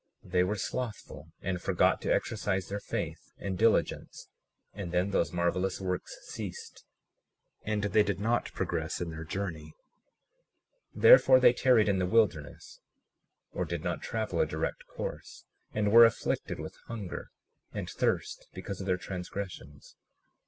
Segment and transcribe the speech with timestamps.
[0.23, 4.29] They were slothful, and forgot to exercise their faith and diligence
[4.73, 6.83] and then those marvelous works ceased,
[7.61, 9.75] and they did not progress in their journey;
[10.95, 12.79] 37:42 Therefore, they tarried in the wilderness,
[13.51, 17.29] or did not travel a direct course, and were afflicted with hunger
[17.71, 19.97] and thirst, because of their transgressions.